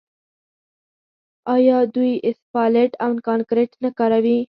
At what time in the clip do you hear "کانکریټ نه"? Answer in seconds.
3.27-3.89